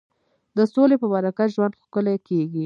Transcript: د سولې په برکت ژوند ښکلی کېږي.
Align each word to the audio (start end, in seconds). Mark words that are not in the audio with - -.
د 0.57 0.59
سولې 0.73 0.95
په 1.01 1.07
برکت 1.13 1.49
ژوند 1.55 1.79
ښکلی 1.83 2.17
کېږي. 2.27 2.59